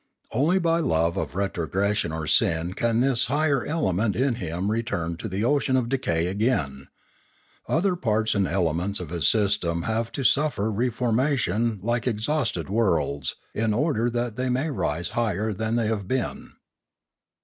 [0.31, 5.29] Only by love of retrogression or sin can this higher element in him return into
[5.29, 6.87] the ocean of decay again.
[7.67, 13.35] The other parts and elements of his system have to suffer reformation like exhausted worlds,
[13.53, 16.53] in order that they may rise higher than they have been.